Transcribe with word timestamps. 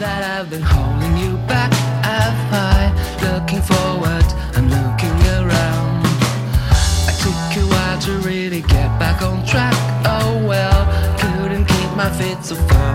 that 0.00 0.24
I've 0.24 0.48
been 0.48 0.62
holding 0.62 1.14
you 1.18 1.36
back. 1.46 1.70
I'm 2.02 2.36
high, 2.48 2.88
looking 3.20 3.60
forward, 3.60 4.24
I'm 4.56 4.66
looking 4.72 5.16
around. 5.36 6.00
I 7.04 7.12
took 7.20 7.50
a 7.60 7.64
while 7.68 8.00
to 8.06 8.12
really 8.26 8.62
get 8.62 8.88
back 8.98 9.20
on 9.20 9.44
track. 9.44 9.74
Oh 10.06 10.42
well, 10.48 10.80
couldn't 11.20 11.66
keep 11.66 11.90
my 11.94 12.08
feet 12.18 12.42
so 12.42 12.54
firm 12.54 12.89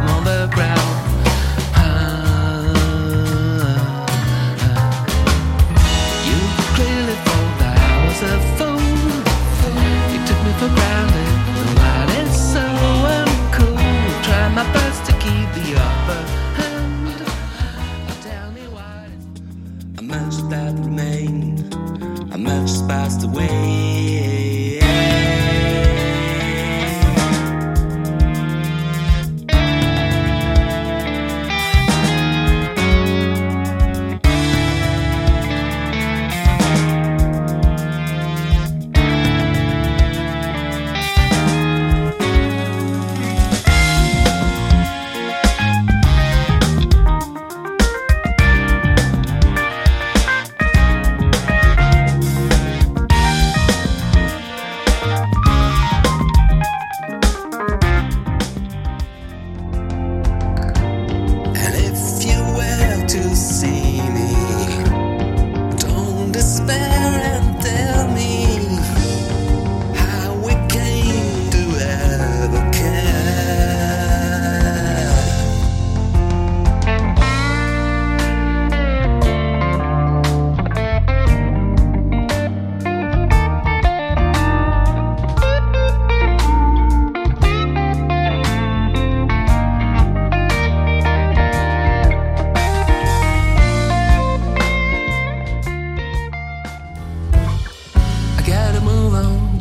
Much 22.66 22.88
passed 22.88 23.24
away? 23.24 23.95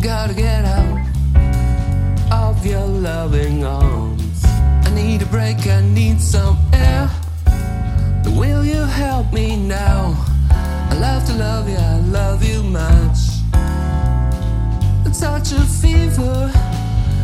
Gotta 0.00 0.34
get 0.34 0.64
out 0.64 0.98
of 2.30 2.66
your 2.66 2.86
loving 2.86 3.64
arms. 3.64 4.44
I 4.86 4.90
need 4.94 5.22
a 5.22 5.26
break, 5.26 5.66
I 5.66 5.80
need 5.82 6.20
some 6.20 6.58
air. 6.72 7.10
Will 8.36 8.64
you 8.64 8.82
help 8.84 9.32
me 9.32 9.56
now? 9.56 10.14
I 10.90 10.94
love 10.98 11.24
to 11.26 11.34
love 11.34 11.68
you, 11.68 11.76
I 11.76 11.98
love 12.00 12.42
you 12.44 12.62
much. 12.62 13.18
It's 15.06 15.18
such 15.18 15.52
a 15.52 15.60
fever 15.60 16.50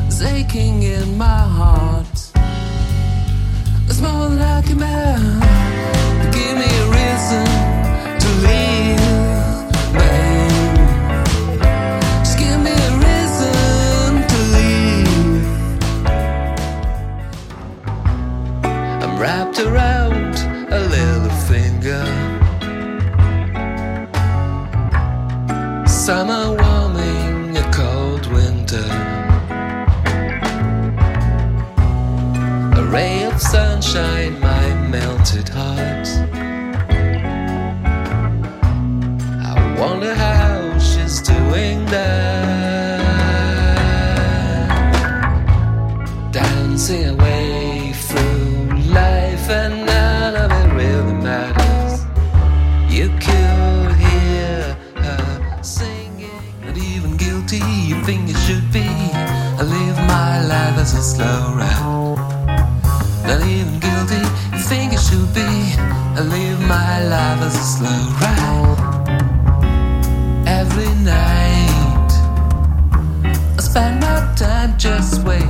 is 0.09 0.23
aching 0.23 0.83
in 0.83 1.17
my 1.17 1.43
heart. 1.59 2.17
It's 3.89 4.01
more 4.01 4.29
than 4.29 4.41
I 4.41 4.63
can 4.63 4.79
bear. 4.79 5.60
Around 19.81 20.37
a 20.79 20.81
little 20.97 21.35
finger. 21.51 22.05
Summer 25.87 26.45
warming, 26.61 27.57
a 27.57 27.67
cold 27.73 28.27
winter. 28.37 28.89
A 32.81 32.83
ray 32.95 33.25
of 33.25 33.41
sunshine, 33.41 34.35
my 34.41 34.67
melted 34.95 35.49
heart. 35.49 36.09
I 39.49 39.55
wonder 39.81 40.15
how 40.15 40.79
she's 40.79 41.21
doing 41.23 41.79
that. 41.87 43.01
Dancing 46.33 47.20
You 57.91 58.01
think 58.05 58.31
it 58.31 58.37
should 58.47 58.71
be. 58.73 58.87
I 58.87 59.63
live 59.65 59.97
my 60.07 60.47
life 60.47 60.79
as 60.79 60.95
a 60.95 61.03
slow 61.03 61.55
ride. 61.57 62.19
Not 63.27 63.45
even 63.45 63.81
guilty. 63.81 64.23
You 64.53 64.63
think 64.63 64.93
it 64.93 65.01
should 65.01 65.35
be. 65.35 65.51
I 66.15 66.21
live 66.23 66.61
my 66.69 67.03
life 67.03 67.43
as 67.49 67.57
a 67.57 67.67
slow 67.75 68.03
ride. 68.23 68.79
Every 70.47 70.95
night, 71.03 72.13
I 73.59 73.61
spend 73.61 73.99
my 74.03 74.35
time 74.37 74.79
just 74.79 75.25
waiting 75.25 75.50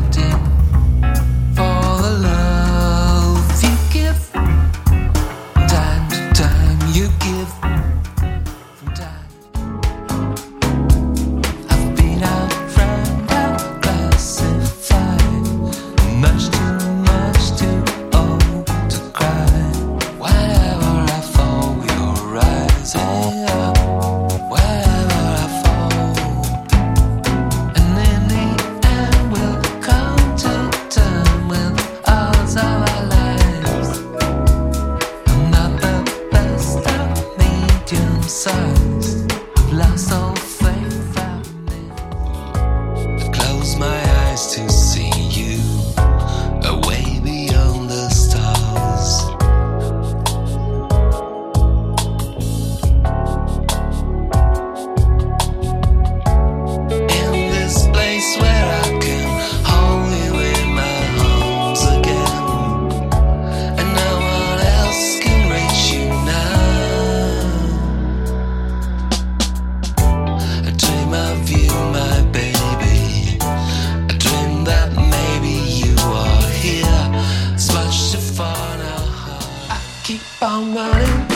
keep 80.60 80.68
on 80.68 80.74
running 80.74 81.30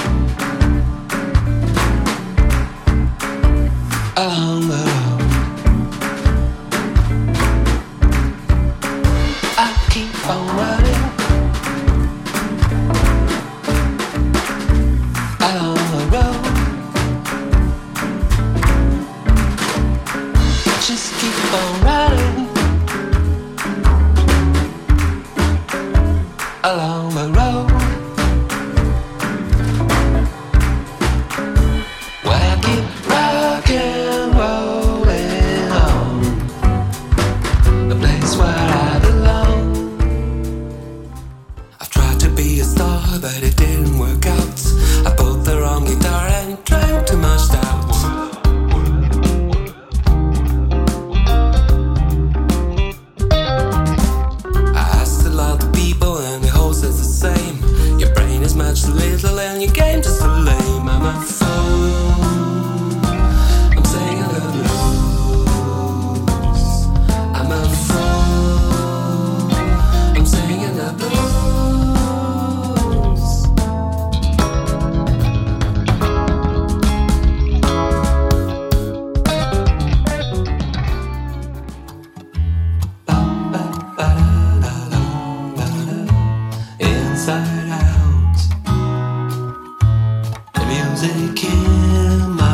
taking 91.05 92.31
my 92.35 92.47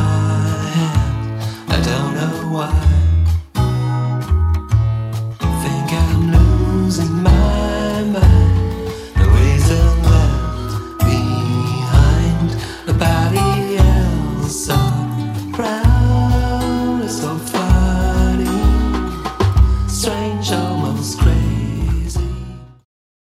hand. 0.75 1.43
I 1.69 1.81
don't 1.82 2.14
know 2.14 2.49
why. 2.52 3.00